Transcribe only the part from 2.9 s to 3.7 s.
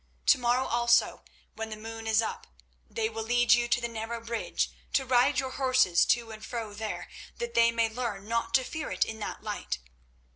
will lead you